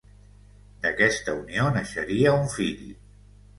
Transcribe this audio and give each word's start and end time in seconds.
D'aquesta 0.85 1.35
unió 1.43 1.67
naixeria 1.77 2.35
un 2.41 2.53
fill. 2.57 2.83